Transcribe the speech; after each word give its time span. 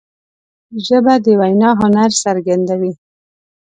ژبه 0.85 1.13
د 1.25 1.25
وینا 1.39 1.69
هنر 1.81 2.09
څرګندوي 2.23 2.91